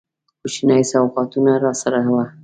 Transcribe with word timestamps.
کوچني 0.41 0.79
سوغاتونه 0.91 1.51
راسره 1.63 2.01
وه. 2.13 2.25